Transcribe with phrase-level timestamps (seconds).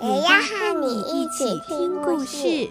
[0.00, 2.70] 也要和你一起听故事。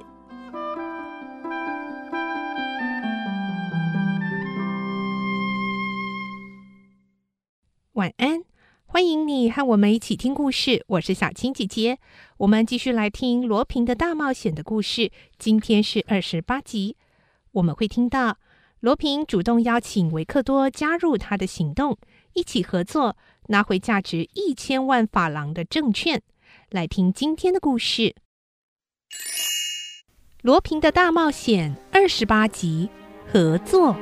[7.93, 8.41] 晚安。
[8.85, 11.99] 欢迎你和我们一起听故事，我是小青姐姐。
[12.37, 15.11] 我们继续来听罗平的大冒险的故事。
[15.37, 16.95] 今天是二十八集，
[17.51, 18.37] 我们会听到
[18.79, 21.97] 罗平主动邀请维克多加入他的行动，
[22.33, 26.23] 一起合作拿回价值一千万法郎的证券。
[26.71, 28.01] 来听今天的故事，
[30.41, 32.89] 《罗平的大冒险》二十八集，
[33.31, 33.95] 合作。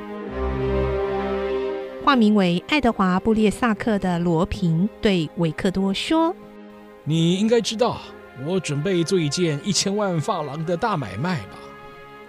[2.04, 6.34] 化名为爱德华·布列萨克的罗平对维克多说
[7.06, 8.00] ：“你应该知道，
[8.44, 11.58] 我准备做一件一千万法郎的大买卖吧？”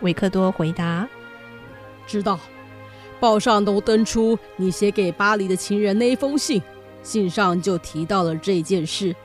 [0.02, 1.10] 维克多回答
[2.06, 2.40] ：“知道，
[3.20, 6.62] 报上都登出你写给巴黎的情人那一封信，
[7.02, 9.16] 信上就提到了这件事。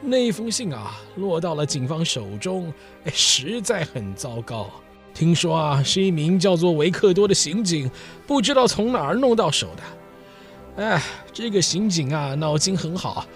[0.00, 2.72] 那一封信啊，落到了警方手中，
[3.04, 4.70] 哎，实在很糟糕。”
[5.14, 7.90] 听说啊，是一名叫做维克多的刑警，
[8.24, 10.84] 不知道从哪儿弄到手的。
[10.84, 13.26] 哎，这个刑警啊，脑筋很好，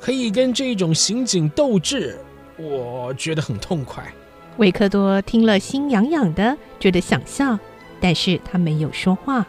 [0.00, 2.18] 可以跟这种刑警斗智，
[2.56, 4.12] 我觉得很痛快。
[4.56, 7.56] 维克多听了心痒痒的，觉得想笑，
[8.00, 9.46] 但是他没有说话。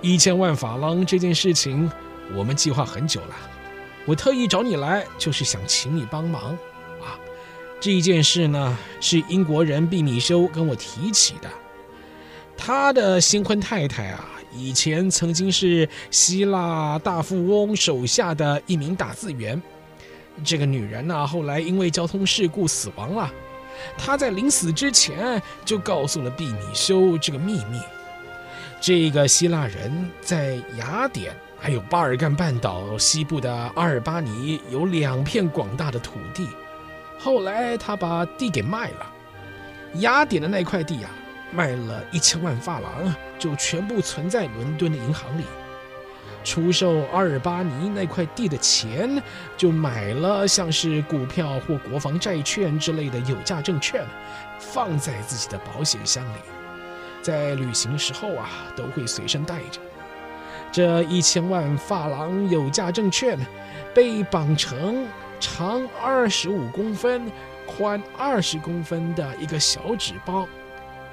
[0.00, 1.88] 一千万法郎这件事情，
[2.34, 3.36] 我们计划很久了，
[4.04, 6.52] 我特意找你来，就是想请你帮忙。
[7.00, 7.18] 啊
[7.80, 11.50] 这一件事呢，是英国人毕米修跟我提起的。
[12.56, 14.24] 他的新婚太太啊，
[14.54, 19.60] 以前曾经是希腊大富翁手下的一名打字员。
[20.44, 23.28] 这个女人呢，后来因为交通事故死亡了。
[23.98, 27.80] 她在临死之前就告诉了毕米修这个秘密。
[28.80, 36.48] 这个希腊人在雅典还有巴尔干半岛西部的阿尔巴尼有两片广大的土地。
[37.16, 39.06] 后来他把地给卖了，
[40.00, 41.10] 雅典的那块地啊，
[41.52, 45.44] 卖了一千万法郎，就全部存在伦敦的银行里。
[46.42, 49.22] 出售阿尔巴尼那块地的钱，
[49.56, 54.04] 就买了像是股票或国防债券之类的有价证券，
[54.58, 56.38] 放在自己的保险箱里，
[57.22, 59.80] 在旅行的时候啊，都会随身带着。
[60.72, 63.38] 这一千万法郎有价证券
[63.94, 65.06] 被绑成。
[65.44, 67.28] 长二十五公分、
[67.66, 70.46] 宽二十公分的一个小纸包，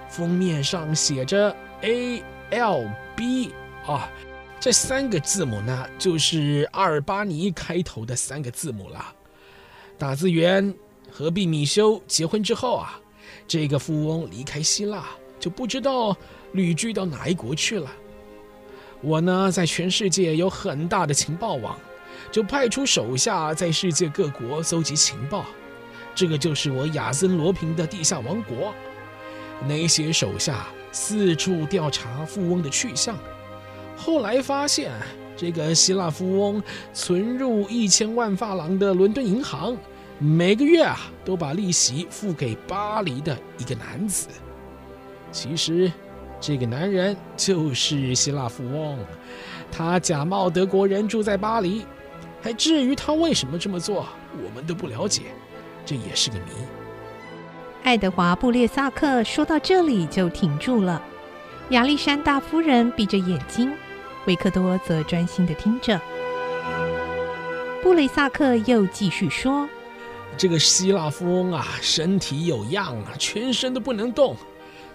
[0.08, 3.52] 封面上写着 A L B
[3.88, 4.08] 啊，
[4.60, 9.04] 这三个字母呢，就是阿尔巴尼开头的三个字母了。
[9.98, 10.72] 打字员
[11.12, 13.02] 和毕米修结婚之后啊，
[13.48, 15.06] 这个富翁离开希腊，
[15.40, 16.16] 就不知道
[16.52, 17.90] 旅居到哪一国去了。
[19.02, 21.78] 我呢，在全世界有很大的情报网。
[22.32, 25.46] 就派出手下在世界各国搜集情报，
[26.14, 28.74] 这个就是我亚森罗平的地下王国。
[29.68, 33.18] 那些手下四处调查富翁的去向，
[33.96, 34.92] 后来发现
[35.36, 36.62] 这个希腊富翁
[36.94, 39.76] 存入一千万法郎的伦敦银行，
[40.20, 44.28] 每个月啊都把利息付给巴黎的一个男子。
[45.32, 45.92] 其实，
[46.42, 48.98] 这个男人就是希腊富翁，
[49.72, 51.86] 他假冒德国人住在巴黎。
[52.42, 54.08] 还至于他为什么这么做，
[54.42, 55.24] 我们都不了解，
[55.86, 56.52] 这也是个谜。
[57.84, 61.02] 爱德华·布列萨克说到这里就停住了。
[61.72, 63.74] 亚历山大夫人闭着眼睛，
[64.26, 66.00] 维克多则专心地听着。
[67.84, 69.68] 布雷萨克又继续说
[70.38, 74.34] ：“这个希腊富翁啊，身体有恙啊，全身都不能动，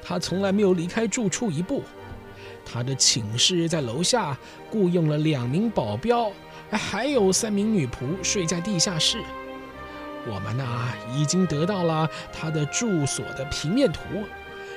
[0.04, 1.82] 他从来没有离开住处一步。
[2.64, 4.36] 他的寝室在楼下，
[4.70, 6.30] 雇佣了两名保镖。”
[6.70, 9.18] 还有三名女仆睡在地下室。
[10.26, 10.66] 我们呢，
[11.14, 14.00] 已经得到了他的住所的平面图。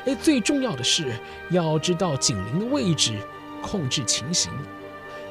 [0.05, 1.13] 哎，最重要的是
[1.49, 3.17] 要知道警铃的位置，
[3.63, 4.51] 控制情形。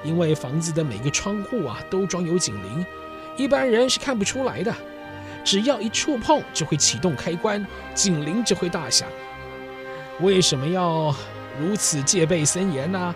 [0.03, 2.85] 因为房子的每个窗户啊都装有警铃，
[3.37, 4.75] 一般人是看不出来的。
[5.45, 7.65] 只要一触碰就会启动开关，
[7.95, 9.09] 警铃就会大响。
[10.21, 11.15] 为什么要
[11.61, 13.15] 如此戒备森严呢？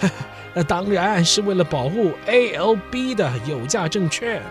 [0.54, 4.42] 那当然是为了保护 ALB 的有价证券。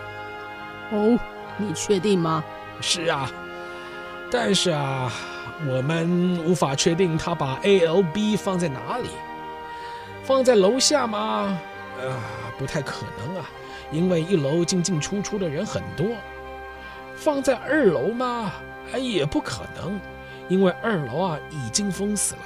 [0.90, 1.18] 哦，
[1.56, 2.44] 你确定吗？
[2.80, 3.30] 是啊，
[4.30, 5.12] 但是啊，
[5.66, 9.08] 我们无法确定他把 A L B 放在哪里，
[10.22, 11.58] 放在楼下吗？
[12.00, 12.16] 呃，
[12.56, 13.50] 不太可能啊，
[13.90, 16.06] 因为一楼进进出出的人很多。
[17.16, 18.52] 放在二楼吗？
[18.92, 20.00] 哎，也不可能，
[20.48, 22.42] 因为二楼啊已经封死了。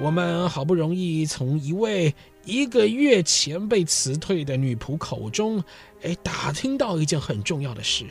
[0.00, 2.12] 我们好不容易从一位
[2.44, 5.62] 一个月前被辞退的女仆口中，
[6.02, 8.04] 哎，打听到一件很重要的事。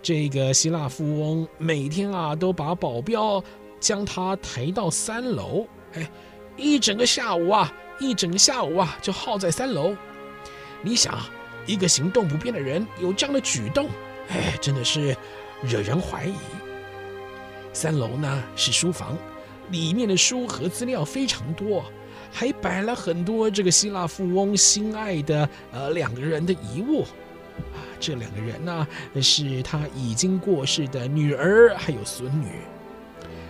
[0.00, 3.42] 这个希腊富翁每天啊都把保镖
[3.80, 6.08] 将他抬到三楼，哎，
[6.56, 9.96] 一整个下午啊，一整个下午啊就耗在三楼。
[10.80, 11.18] 你想，
[11.66, 13.88] 一个行动不便的人有这样的举动，
[14.28, 15.16] 哎，真的是
[15.62, 16.34] 惹人怀疑。
[17.72, 19.16] 三楼呢是书房。
[19.70, 21.82] 里面的书和资料非常多，
[22.30, 27.02] 还摆了很多这个希腊富翁心爱的呃两个人的遗物，
[27.72, 28.86] 啊，这两个人呢
[29.22, 32.48] 是他已经过世的女儿还有孙女。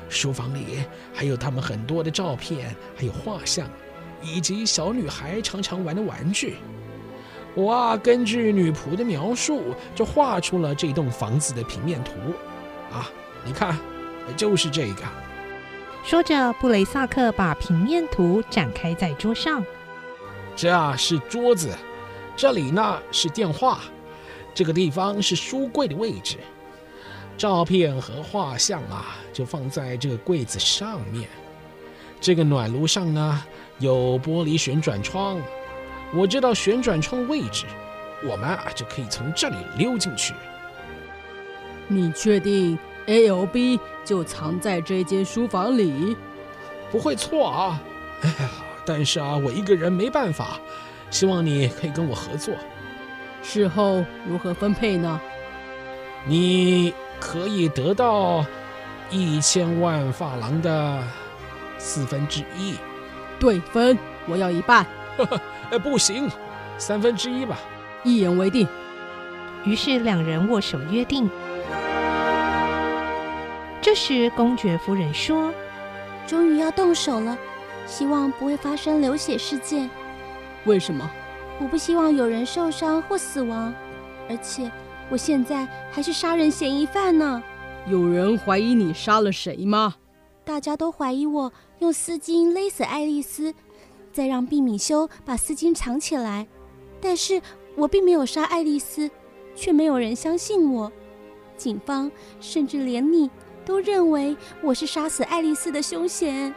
[0.09, 3.67] 书房里还有他们很多的照片，还有画像，
[4.23, 6.57] 以及小女孩常常玩的玩具。
[7.55, 12.13] 我啊，根据女仆的描述，就画出了这栋房子的平面图。
[12.93, 13.11] 啊，
[13.45, 13.77] 你看，
[14.37, 15.03] 就是这个。
[16.05, 19.65] 说着，布雷萨克把平面图展开在桌上。
[20.57, 21.77] 这啊是桌子，
[22.37, 23.81] 这里呢是电话，
[24.53, 26.37] 这个地方是书柜的位置。
[27.39, 31.29] 照片和画像啊，就放在这个柜子上面。
[32.21, 33.43] 这个暖炉上呢
[33.79, 35.41] 有玻璃旋转窗，
[36.15, 37.65] 我知道旋转窗的位置，
[38.25, 40.35] 我们啊就可以从这里溜进去。
[41.89, 46.17] 你确定？A L B 就藏在这间书房里，
[46.91, 47.81] 不会错啊！
[48.23, 48.51] 哎呀，
[48.85, 50.59] 但是啊，我一个人没办法，
[51.11, 52.55] 希望你可以跟我合作。
[53.43, 55.21] 事后如何分配呢？
[56.25, 58.45] 你可以得到
[59.11, 61.03] 一千万法郎的
[61.79, 62.77] 四分之一，
[63.41, 64.87] 对分，我要一半。
[65.71, 66.31] 哎，不行，
[66.79, 67.59] 三分之一吧。
[68.05, 68.69] 一言为定。
[69.65, 71.29] 于是两人握手约定。
[73.83, 75.53] 这时，公爵夫人说
[76.25, 77.37] ：“终于要动手了，
[77.85, 79.91] 希望不会发生流血事件。
[80.67, 81.11] 为什么？
[81.59, 83.75] 我不希望有人受伤或死亡，
[84.29, 84.71] 而且
[85.11, 87.43] 我现在还是杀人嫌疑犯呢。
[87.89, 89.97] 有人怀疑你杀了谁吗？
[90.45, 93.53] 大家都怀疑我用丝巾勒死爱丽丝，
[94.13, 96.47] 再让毕米修把丝巾藏起来。
[97.01, 97.43] 但是
[97.75, 99.11] 我并没有杀爱丽丝，
[99.57, 100.93] 却没有人相信我。
[101.57, 102.09] 警方
[102.39, 103.29] 甚至连你。”
[103.65, 106.55] 都认为我是杀死爱丽丝的凶嫌。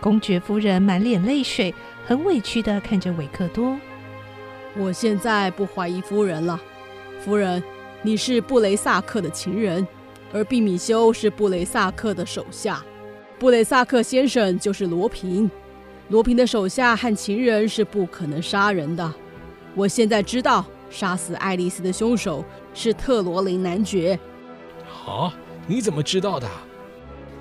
[0.00, 1.74] 公爵夫人满脸泪水，
[2.06, 3.76] 很委屈地看着维克多。
[4.76, 6.60] 我现在不怀疑夫人了，
[7.20, 7.62] 夫人，
[8.02, 9.86] 你是布雷萨克的情人，
[10.32, 12.84] 而毕米修是布雷萨克的手下。
[13.38, 15.50] 布雷萨克先生就是罗平，
[16.08, 19.12] 罗平的手下和情人是不可能杀人的。
[19.74, 24.18] 我现在知道，杀死爱丽丝的凶手是特罗林男爵。
[24.86, 25.32] 好。
[25.70, 26.48] 你怎么知道的？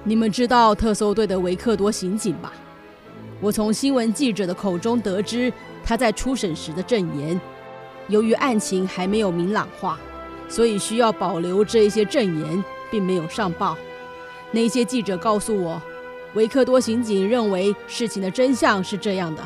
[0.03, 2.51] 你们知道特搜队的维克多刑警吧？
[3.39, 5.51] 我从新闻记者的口中得知
[5.81, 7.39] 他在初审时的证言。
[8.09, 9.97] 由于案情还没有明朗化，
[10.49, 13.77] 所以需要保留这一些证言，并没有上报。
[14.51, 15.81] 那些记者告诉我，
[16.33, 19.41] 维克多刑警认为事情的真相是这样的：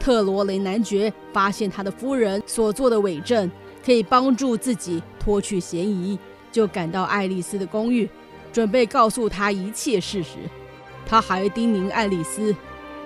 [0.00, 3.50] 特罗雷男爵发现他的夫人所做的伪证
[3.84, 6.18] 可以帮助自己脱去嫌疑。
[6.54, 8.08] 就赶到爱丽丝的公寓，
[8.52, 10.38] 准备告诉她一切事实。
[11.04, 12.54] 他还叮咛爱丽丝，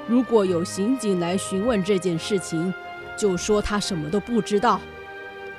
[0.06, 2.72] 如果有刑警来询问这件事情，
[3.16, 4.78] 就说他什么都不知道。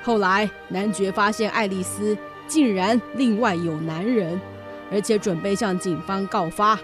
[0.04, 2.16] 后来男爵发现爱丽丝
[2.46, 4.40] 竟然另外有男人，
[4.92, 6.78] 而且准备向警方告发，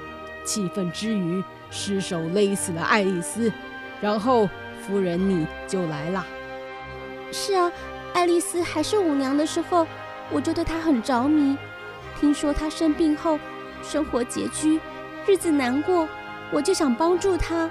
[0.45, 3.53] 气愤之余失手勒死了爱丽丝。
[4.01, 4.49] 然后
[4.83, 6.27] 夫人你就来了。
[7.31, 7.71] 是啊，
[8.13, 9.87] 爱丽丝还是舞娘的时候。
[10.31, 11.57] 我就对他很着迷，
[12.21, 13.39] 听说他生病后
[13.83, 14.81] 生活拮据，
[15.27, 16.09] 日子难过，
[16.51, 17.71] 我就想帮助他。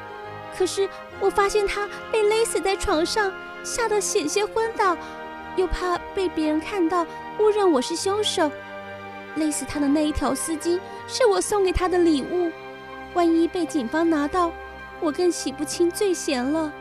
[0.57, 0.87] 可是
[1.19, 3.31] 我发现他被勒死在床上，
[3.63, 4.97] 吓得险些昏倒，
[5.57, 7.05] 又怕被别人看到
[7.39, 8.49] 误认我是凶手。
[9.35, 12.49] 勒死他的那一条丝巾是我送给他的礼物，
[13.13, 14.49] 万一被警方拿到，
[15.01, 16.71] 我更洗不清罪嫌了，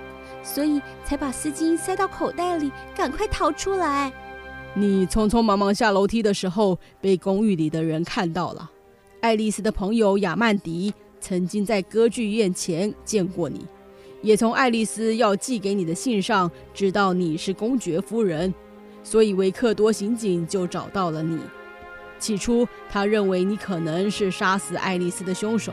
[0.45, 4.13] 所以才把丝巾塞到口袋里，赶快逃出来。
[4.77, 8.71] 你匆匆忙忙下楼梯的时候，被公寓里的人看到了。
[9.21, 13.65] 爱丽丝的朋友亚曼迪曾经在歌剧院前见过你，
[14.21, 18.53] 也从爱丽丝要寄给你的信上知道你是公爵夫人，
[19.05, 21.39] 所以维克多刑警就找到了你，
[22.19, 25.73] 起初他认为你可能是杀死爱丽丝的凶手，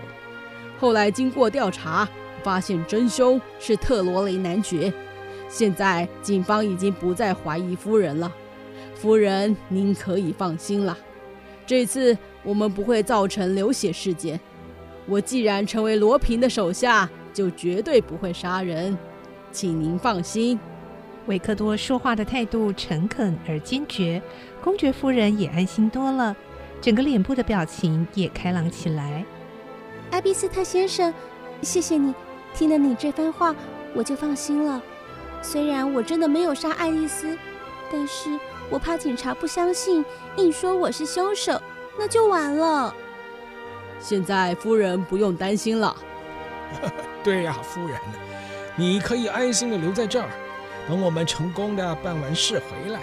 [0.80, 2.08] 后来经过调查，
[2.44, 4.94] 发现真凶是特罗雷男爵。
[5.50, 8.32] 现在警方已经不再怀疑夫人了，
[9.02, 10.96] 夫人您可以放心了。
[11.66, 14.40] 这次我们不会造成流血事件。
[15.08, 18.96] 我既然成为罗平的手下，就绝对不会杀人，
[19.52, 20.60] 请您放心。
[21.26, 24.22] 维克多说话的态度诚恳而坚决，
[24.64, 26.36] 公爵夫人也安心多了，
[26.80, 29.26] 整个脸部的表情也开朗起来。
[30.12, 31.12] 阿比斯特先生，
[31.64, 32.14] 谢谢你，
[32.54, 33.56] 听了你这番话，
[33.96, 34.80] 我就放心了。
[35.42, 37.36] 虽然我真的没有杀爱丽丝，
[37.92, 38.30] 但是
[38.72, 40.04] 我怕警察不相信，
[40.38, 41.62] 硬说我是凶手，
[42.00, 42.96] 那就完了。
[44.00, 45.94] 现在夫人不用担心了。
[47.22, 48.00] 对呀，夫人，
[48.78, 50.30] 你可以安心的留在这儿，
[50.88, 53.02] 等我们成功的办完事回来。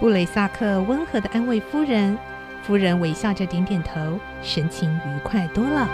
[0.00, 2.18] 布雷萨克温和的安慰夫人，
[2.64, 5.88] 夫人微笑着点点头，神情愉快多了。